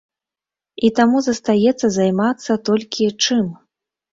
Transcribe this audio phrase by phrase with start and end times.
[0.87, 3.45] І таму застаецца займацца толькі чым?